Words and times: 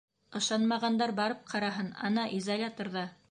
—Ышанмағандар 0.37 1.13
барып 1.19 1.45
ҡараһын, 1.53 1.93
ана, 2.09 2.27
изоляторҙа. 2.41 3.05